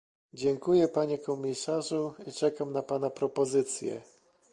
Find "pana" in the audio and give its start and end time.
2.83-3.09